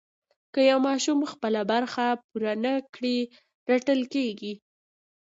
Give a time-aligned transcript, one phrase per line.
[0.53, 3.17] که یو ماشوم خپله برخه پوره نه کړي
[3.69, 4.53] رټل کېږي.